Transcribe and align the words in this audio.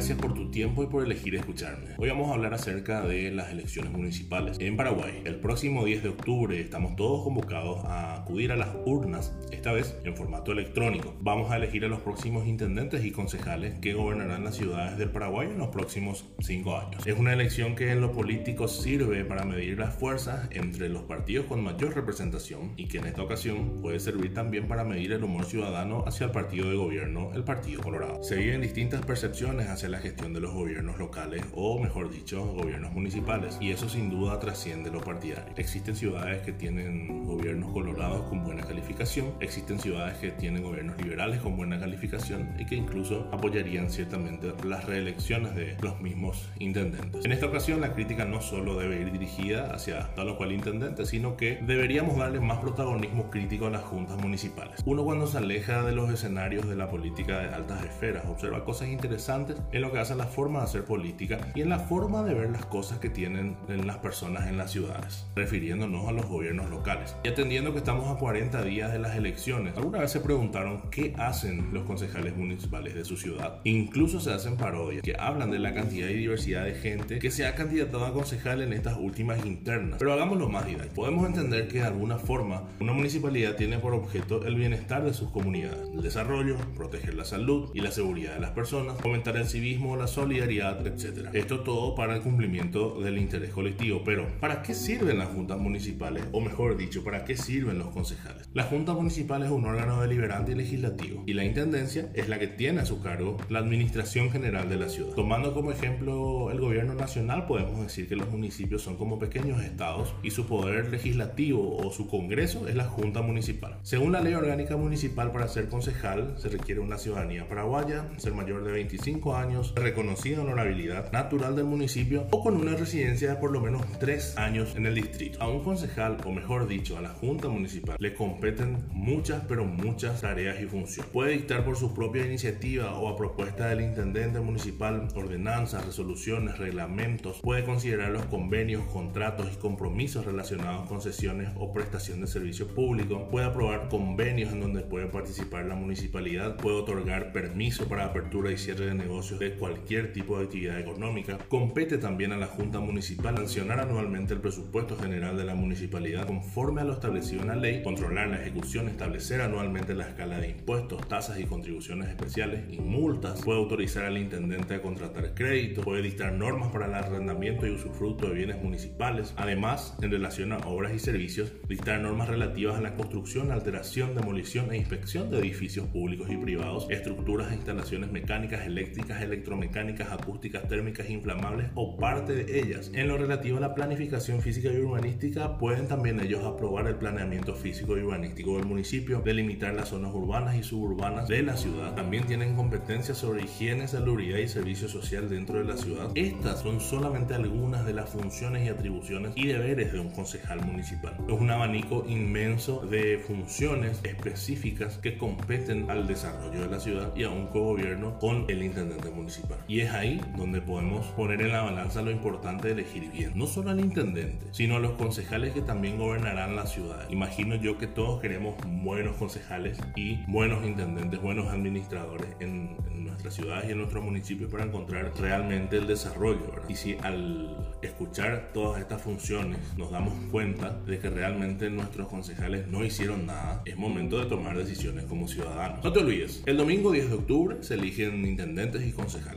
Gracias 0.00 0.18
por 0.18 0.32
tu 0.32 0.50
tiempo 0.50 0.82
y 0.82 0.86
por 0.86 1.04
elegir 1.04 1.34
escucharme. 1.34 1.90
Hoy 1.98 2.08
vamos 2.08 2.30
a 2.30 2.32
hablar 2.32 2.54
acerca 2.54 3.02
de 3.02 3.30
las 3.30 3.50
elecciones 3.50 3.92
municipales. 3.92 4.56
En 4.58 4.74
Paraguay, 4.74 5.20
el 5.26 5.34
próximo 5.36 5.84
10 5.84 6.04
de 6.04 6.08
octubre 6.08 6.58
estamos 6.58 6.96
todos 6.96 7.22
convocados 7.22 7.84
a 7.84 8.14
acudir 8.22 8.50
a 8.50 8.56
las 8.56 8.70
urnas, 8.86 9.34
esta 9.52 9.72
vez 9.72 9.94
en 10.04 10.16
formato 10.16 10.52
electrónico. 10.52 11.14
Vamos 11.20 11.50
a 11.50 11.58
elegir 11.58 11.84
a 11.84 11.88
los 11.88 12.00
próximos 12.00 12.46
intendentes 12.46 13.04
y 13.04 13.10
concejales 13.10 13.78
que 13.80 13.92
gobernarán 13.92 14.42
las 14.42 14.56
ciudades 14.56 14.96
del 14.96 15.10
Paraguay 15.10 15.48
en 15.48 15.58
los 15.58 15.68
próximos 15.68 16.24
5 16.38 16.78
años. 16.78 17.06
Es 17.06 17.18
una 17.18 17.34
elección 17.34 17.74
que 17.74 17.92
en 17.92 18.00
lo 18.00 18.10
político 18.10 18.68
sirve 18.68 19.26
para 19.26 19.44
medir 19.44 19.78
las 19.78 19.92
fuerzas 19.92 20.48
entre 20.50 20.88
los 20.88 21.02
partidos 21.02 21.44
con 21.44 21.62
mayor 21.62 21.94
representación 21.94 22.72
y 22.78 22.88
que 22.88 22.96
en 22.96 23.04
esta 23.04 23.22
ocasión 23.22 23.82
puede 23.82 24.00
servir 24.00 24.32
también 24.32 24.66
para 24.66 24.82
medir 24.82 25.12
el 25.12 25.24
humor 25.24 25.44
ciudadano 25.44 26.04
hacia 26.06 26.24
el 26.24 26.32
partido 26.32 26.70
de 26.70 26.76
gobierno, 26.76 27.32
el 27.34 27.44
Partido 27.44 27.82
Colorado. 27.82 28.24
Se 28.24 28.36
viven 28.36 28.62
distintas 28.62 29.04
percepciones 29.04 29.68
hacia 29.68 29.90
la 29.90 29.99
gestión 30.00 30.32
de 30.32 30.40
los 30.40 30.52
gobiernos 30.52 30.98
locales 30.98 31.44
o, 31.54 31.78
mejor 31.78 32.10
dicho, 32.10 32.44
gobiernos 32.44 32.92
municipales 32.92 33.58
y 33.60 33.70
eso 33.70 33.88
sin 33.88 34.10
duda 34.10 34.38
trasciende 34.38 34.90
lo 34.90 35.00
partidario. 35.00 35.52
Existen 35.56 35.96
ciudades 35.96 36.42
que 36.42 36.52
tienen 36.52 37.24
gobiernos 37.24 37.72
colorados 37.72 38.28
con 38.28 38.44
buena 38.44 38.62
calificación, 38.62 39.34
existen 39.40 39.78
ciudades 39.78 40.18
que 40.18 40.30
tienen 40.30 40.62
gobiernos 40.62 40.96
liberales 40.98 41.40
con 41.40 41.56
buena 41.56 41.78
calificación 41.78 42.54
y 42.58 42.66
que 42.66 42.74
incluso 42.74 43.28
apoyarían 43.32 43.90
ciertamente 43.90 44.52
las 44.64 44.84
reelecciones 44.84 45.54
de 45.54 45.76
los 45.82 46.00
mismos 46.00 46.48
intendentes. 46.58 47.24
En 47.24 47.32
esta 47.32 47.46
ocasión 47.46 47.80
la 47.80 47.94
crítica 47.94 48.24
no 48.24 48.40
solo 48.40 48.78
debe 48.78 49.00
ir 49.00 49.12
dirigida 49.12 49.72
hacia 49.72 50.14
tal 50.14 50.30
o 50.30 50.36
cual 50.36 50.52
intendente, 50.52 51.06
sino 51.06 51.36
que 51.36 51.60
deberíamos 51.62 52.16
darle 52.16 52.40
más 52.40 52.58
protagonismo 52.58 53.30
crítico 53.30 53.66
a 53.66 53.70
las 53.70 53.82
juntas 53.82 54.18
municipales. 54.18 54.82
Uno 54.84 55.04
cuando 55.04 55.26
se 55.26 55.38
aleja 55.38 55.82
de 55.82 55.92
los 55.92 56.10
escenarios 56.10 56.68
de 56.68 56.76
la 56.76 56.90
política 56.90 57.40
de 57.40 57.54
altas 57.54 57.84
esferas 57.84 58.24
observa 58.26 58.64
cosas 58.64 58.88
interesantes 58.88 59.56
en 59.72 59.79
lo 59.80 59.92
que 59.92 59.98
hace 59.98 60.14
la 60.14 60.26
forma 60.26 60.60
de 60.60 60.64
hacer 60.66 60.84
política 60.84 61.38
y 61.54 61.62
en 61.62 61.68
la 61.68 61.78
forma 61.78 62.22
de 62.22 62.34
ver 62.34 62.50
las 62.50 62.66
cosas 62.66 62.98
que 62.98 63.10
tienen 63.10 63.56
en 63.68 63.86
las 63.86 63.98
personas 63.98 64.48
en 64.48 64.56
las 64.56 64.70
ciudades, 64.70 65.26
refiriéndonos 65.34 66.08
a 66.08 66.12
los 66.12 66.26
gobiernos 66.26 66.70
locales. 66.70 67.16
Y 67.24 67.28
atendiendo 67.28 67.72
que 67.72 67.78
estamos 67.78 68.14
a 68.14 68.18
40 68.18 68.62
días 68.62 68.92
de 68.92 68.98
las 68.98 69.16
elecciones, 69.16 69.76
alguna 69.76 70.00
vez 70.00 70.10
se 70.10 70.20
preguntaron 70.20 70.82
qué 70.90 71.14
hacen 71.18 71.72
los 71.72 71.84
concejales 71.84 72.36
municipales 72.36 72.94
de 72.94 73.04
su 73.04 73.16
ciudad. 73.16 73.60
Incluso 73.64 74.20
se 74.20 74.32
hacen 74.32 74.56
parodias 74.56 75.02
que 75.02 75.16
hablan 75.18 75.50
de 75.50 75.58
la 75.58 75.74
cantidad 75.74 76.08
y 76.08 76.14
diversidad 76.14 76.64
de 76.64 76.74
gente 76.74 77.18
que 77.18 77.30
se 77.30 77.46
ha 77.46 77.54
candidatado 77.54 78.04
a 78.04 78.12
concejal 78.12 78.62
en 78.62 78.72
estas 78.72 78.96
últimas 78.96 79.44
internas. 79.44 79.98
Pero 79.98 80.12
hagámoslo 80.12 80.48
más 80.48 80.66
didáctico. 80.66 80.94
Podemos 80.94 81.26
entender 81.26 81.68
que 81.68 81.78
de 81.78 81.86
alguna 81.86 82.18
forma 82.18 82.64
una 82.80 82.92
municipalidad 82.92 83.56
tiene 83.56 83.78
por 83.78 83.94
objeto 83.94 84.44
el 84.44 84.54
bienestar 84.54 85.04
de 85.04 85.14
sus 85.14 85.30
comunidades, 85.30 85.88
el 85.92 86.02
desarrollo, 86.02 86.56
proteger 86.76 87.14
la 87.14 87.24
salud 87.24 87.70
y 87.74 87.80
la 87.80 87.90
seguridad 87.90 88.34
de 88.34 88.40
las 88.40 88.50
personas, 88.50 88.98
fomentar 88.98 89.36
el 89.36 89.46
civismo, 89.46 89.69
la 89.78 90.06
solidaridad, 90.06 90.86
etc. 90.86 91.28
Esto 91.32 91.60
todo 91.60 91.94
para 91.94 92.14
el 92.16 92.22
cumplimiento 92.22 93.00
del 93.00 93.18
interés 93.18 93.50
colectivo. 93.50 94.02
Pero, 94.04 94.26
¿para 94.40 94.62
qué 94.62 94.74
sirven 94.74 95.18
las 95.18 95.28
juntas 95.28 95.58
municipales? 95.58 96.24
O 96.32 96.40
mejor 96.40 96.76
dicho, 96.76 97.04
¿para 97.04 97.24
qué 97.24 97.36
sirven 97.36 97.78
los 97.78 97.88
concejales? 97.88 98.48
La 98.52 98.64
junta 98.64 98.94
municipal 98.94 99.42
es 99.42 99.50
un 99.50 99.64
órgano 99.64 100.00
deliberante 100.00 100.52
y 100.52 100.54
legislativo 100.54 101.22
y 101.26 101.34
la 101.34 101.44
intendencia 101.44 102.10
es 102.14 102.28
la 102.28 102.38
que 102.38 102.48
tiene 102.48 102.80
a 102.80 102.84
su 102.84 103.00
cargo 103.00 103.36
la 103.48 103.60
administración 103.60 104.30
general 104.30 104.68
de 104.68 104.76
la 104.76 104.88
ciudad. 104.88 105.14
Tomando 105.14 105.54
como 105.54 105.70
ejemplo 105.70 106.50
el 106.50 106.60
gobierno 106.60 106.94
nacional, 106.94 107.46
podemos 107.46 107.80
decir 107.80 108.08
que 108.08 108.16
los 108.16 108.28
municipios 108.28 108.82
son 108.82 108.96
como 108.96 109.18
pequeños 109.18 109.62
estados 109.62 110.14
y 110.22 110.30
su 110.30 110.46
poder 110.46 110.90
legislativo 110.90 111.76
o 111.76 111.92
su 111.92 112.08
congreso 112.08 112.66
es 112.68 112.74
la 112.74 112.84
junta 112.84 113.22
municipal. 113.22 113.78
Según 113.82 114.12
la 114.12 114.20
ley 114.20 114.34
orgánica 114.34 114.76
municipal 114.76 115.30
para 115.30 115.48
ser 115.48 115.68
concejal 115.68 116.34
se 116.38 116.48
requiere 116.48 116.80
una 116.80 116.98
ciudadanía 116.98 117.48
paraguaya, 117.48 118.08
ser 118.16 118.34
mayor 118.34 118.64
de 118.64 118.72
25 118.72 119.36
años, 119.36 119.59
reconocida 119.74 120.42
honorabilidad 120.42 121.12
natural 121.12 121.56
del 121.56 121.66
municipio 121.66 122.26
o 122.30 122.42
con 122.42 122.56
una 122.56 122.76
residencia 122.76 123.30
de 123.30 123.36
por 123.36 123.52
lo 123.52 123.60
menos 123.60 123.82
3 123.98 124.38
años 124.38 124.74
en 124.76 124.86
el 124.86 124.94
distrito. 124.94 125.42
A 125.42 125.48
un 125.48 125.62
concejal, 125.62 126.18
o 126.24 126.32
mejor 126.32 126.66
dicho, 126.66 126.96
a 126.96 127.00
la 127.00 127.10
junta 127.10 127.48
municipal, 127.48 127.96
le 127.98 128.14
competen 128.14 128.78
muchas 128.90 129.42
pero 129.48 129.64
muchas 129.64 130.20
tareas 130.20 130.60
y 130.60 130.66
funciones. 130.66 131.10
Puede 131.12 131.32
dictar 131.32 131.64
por 131.64 131.76
su 131.76 131.94
propia 131.94 132.24
iniciativa 132.24 132.94
o 132.98 133.08
a 133.08 133.16
propuesta 133.16 133.68
del 133.68 133.82
intendente 133.82 134.40
municipal 134.40 135.08
ordenanzas, 135.14 135.84
resoluciones, 135.84 136.58
reglamentos. 136.58 137.40
Puede 137.40 137.64
considerar 137.64 138.10
los 138.10 138.24
convenios, 138.26 138.84
contratos 138.92 139.48
y 139.52 139.56
compromisos 139.56 140.24
relacionados 140.24 140.88
con 140.88 141.00
sesiones 141.00 141.50
o 141.56 141.72
prestación 141.72 142.20
de 142.20 142.26
servicio 142.26 142.66
público. 142.68 143.28
Puede 143.30 143.46
aprobar 143.46 143.88
convenios 143.88 144.52
en 144.52 144.60
donde 144.60 144.82
puede 144.82 145.06
participar 145.06 145.66
la 145.66 145.74
municipalidad. 145.74 146.56
Puede 146.56 146.76
otorgar 146.76 147.32
permiso 147.32 147.88
para 147.88 148.06
apertura 148.06 148.50
y 148.50 148.58
cierre 148.58 148.86
de 148.86 148.94
negocios 148.94 149.40
de 149.40 149.49
cualquier 149.54 150.12
tipo 150.12 150.38
de 150.38 150.44
actividad 150.44 150.78
económica. 150.78 151.38
Compete 151.48 151.98
también 151.98 152.32
a 152.32 152.36
la 152.36 152.46
Junta 152.46 152.80
Municipal 152.80 153.36
sancionar 153.36 153.80
anualmente 153.80 154.34
el 154.34 154.40
presupuesto 154.40 154.96
general 154.96 155.36
de 155.36 155.44
la 155.44 155.54
municipalidad 155.54 156.26
conforme 156.26 156.80
a 156.80 156.84
lo 156.84 156.92
establecido 156.92 157.42
en 157.42 157.48
la 157.48 157.56
ley, 157.56 157.82
controlar 157.82 158.28
la 158.28 158.40
ejecución, 158.40 158.88
establecer 158.88 159.40
anualmente 159.40 159.94
la 159.94 160.08
escala 160.08 160.38
de 160.38 160.50
impuestos, 160.50 161.08
tasas 161.08 161.38
y 161.40 161.44
contribuciones 161.44 162.08
especiales 162.08 162.64
y 162.70 162.78
multas. 162.78 163.42
Puede 163.42 163.58
autorizar 163.58 164.04
al 164.04 164.18
intendente 164.18 164.74
a 164.74 164.82
contratar 164.82 165.34
crédito. 165.34 165.82
Puede 165.82 166.02
dictar 166.02 166.32
normas 166.32 166.70
para 166.72 166.86
el 166.86 166.94
arrendamiento 166.94 167.66
y 167.66 167.70
usufructo 167.70 168.28
de 168.28 168.34
bienes 168.34 168.62
municipales. 168.62 169.34
Además, 169.36 169.96
en 170.02 170.10
relación 170.10 170.52
a 170.52 170.58
obras 170.58 170.94
y 170.94 170.98
servicios, 170.98 171.52
dictar 171.68 172.00
normas 172.00 172.28
relativas 172.28 172.76
a 172.76 172.80
la 172.80 172.94
construcción, 172.94 173.52
alteración, 173.52 174.14
demolición 174.14 174.72
e 174.72 174.76
inspección 174.76 175.30
de 175.30 175.38
edificios 175.38 175.86
públicos 175.86 176.28
y 176.30 176.36
privados, 176.36 176.86
estructuras 176.90 177.50
e 177.52 177.56
instalaciones 177.56 178.10
mecánicas, 178.10 178.66
eléctricas, 178.66 179.22
electromecánicas, 179.40 180.12
acústicas, 180.12 180.68
térmicas, 180.68 181.08
inflamables 181.08 181.70
o 181.74 181.96
parte 181.96 182.34
de 182.34 182.60
ellas. 182.60 182.90
En 182.94 183.08
lo 183.08 183.16
relativo 183.16 183.56
a 183.56 183.60
la 183.60 183.74
planificación 183.74 184.42
física 184.42 184.70
y 184.70 184.76
urbanística, 184.76 185.56
pueden 185.56 185.88
también 185.88 186.20
ellos 186.20 186.44
aprobar 186.44 186.86
el 186.86 186.96
planeamiento 186.96 187.54
físico 187.54 187.96
y 187.96 188.02
urbanístico 188.02 188.56
del 188.56 188.66
municipio, 188.66 189.22
delimitar 189.24 189.72
las 189.74 189.88
zonas 189.88 190.14
urbanas 190.14 190.56
y 190.56 190.62
suburbanas 190.62 191.26
de 191.26 191.42
la 191.42 191.56
ciudad. 191.56 191.94
También 191.94 192.26
tienen 192.26 192.54
competencias 192.54 193.16
sobre 193.16 193.44
higiene, 193.44 193.88
salubridad 193.88 194.38
y 194.38 194.48
servicio 194.48 194.88
social 194.88 195.28
dentro 195.30 195.58
de 195.58 195.64
la 195.64 195.76
ciudad. 195.76 196.10
Estas 196.14 196.60
son 196.60 196.80
solamente 196.80 197.34
algunas 197.34 197.86
de 197.86 197.94
las 197.94 198.10
funciones 198.10 198.66
y 198.66 198.68
atribuciones 198.68 199.32
y 199.36 199.46
deberes 199.46 199.92
de 199.92 200.00
un 200.00 200.10
concejal 200.10 200.64
municipal. 200.66 201.16
Es 201.26 201.40
un 201.40 201.50
abanico 201.50 202.04
inmenso 202.06 202.80
de 202.80 203.18
funciones 203.18 204.00
específicas 204.04 204.98
que 204.98 205.16
competen 205.16 205.90
al 205.90 206.06
desarrollo 206.06 206.60
de 206.60 206.68
la 206.68 206.80
ciudad 206.80 207.16
y 207.16 207.22
a 207.22 207.30
un 207.30 207.46
cogobierno 207.46 208.18
con 208.18 208.44
el 208.48 208.62
intendente 208.62 209.08
municipal. 209.08 209.29
Y 209.68 209.80
es 209.80 209.92
ahí 209.92 210.20
donde 210.36 210.60
podemos 210.60 211.06
poner 211.08 211.40
en 211.42 211.52
la 211.52 211.62
balanza 211.62 212.02
lo 212.02 212.10
importante 212.10 212.68
de 212.68 212.74
elegir 212.74 213.10
bien, 213.10 213.32
no 213.34 213.46
solo 213.46 213.70
al 213.70 213.80
intendente, 213.80 214.46
sino 214.52 214.76
a 214.76 214.80
los 214.80 214.92
concejales 214.92 215.52
que 215.54 215.62
también 215.62 215.98
gobernarán 215.98 216.56
la 216.56 216.66
ciudad. 216.66 217.08
Imagino 217.10 217.54
yo 217.54 217.78
que 217.78 217.86
todos 217.86 218.20
queremos 218.20 218.56
buenos 218.82 219.16
concejales 219.16 219.78
y 219.96 220.18
buenos 220.26 220.64
intendentes, 220.66 221.20
buenos 221.20 221.48
administradores 221.48 222.28
en, 222.40 222.76
en 222.90 223.04
nuestras 223.04 223.34
ciudades 223.34 223.68
y 223.68 223.72
en 223.72 223.78
nuestros 223.78 224.04
municipios 224.04 224.50
para 224.50 224.64
encontrar 224.64 225.12
realmente 225.18 225.76
el 225.76 225.86
desarrollo. 225.86 226.40
¿verdad? 226.50 226.68
Y 226.68 226.76
si 226.76 226.96
al 227.02 227.56
escuchar 227.82 228.50
todas 228.52 228.80
estas 228.80 229.00
funciones 229.02 229.58
nos 229.76 229.90
damos 229.90 230.14
cuenta 230.30 230.70
de 230.86 230.98
que 230.98 231.10
realmente 231.10 231.70
nuestros 231.70 232.08
concejales 232.08 232.66
no 232.66 232.84
hicieron 232.84 233.26
nada, 233.26 233.62
es 233.64 233.76
momento 233.76 234.18
de 234.18 234.26
tomar 234.26 234.56
decisiones 234.56 235.04
como 235.04 235.28
ciudadanos. 235.28 235.82
No 235.82 235.92
te 235.92 236.00
olvides, 236.00 236.42
el 236.46 236.56
domingo 236.56 236.92
10 236.92 237.08
de 237.08 237.14
octubre 237.14 237.56
se 237.60 237.74
eligen 237.74 238.24
intendentes 238.26 238.86
y 238.86 238.92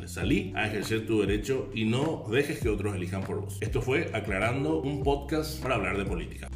Salí 0.06 0.54
a 0.56 0.68
ejercer 0.68 1.08
tu 1.08 1.22
derecho 1.22 1.70
y 1.74 1.86
no 1.86 2.26
dejes 2.30 2.60
que 2.60 2.70
otros 2.70 2.96
elijan 2.96 3.24
por 3.24 3.42
vos. 3.42 3.58
Esto 3.62 3.82
fue 3.82 4.12
Aclarando 4.14 4.82
un 4.82 5.02
podcast 5.02 5.62
para 5.62 5.76
hablar 5.76 5.98
de 5.98 6.06
política. 6.06 6.50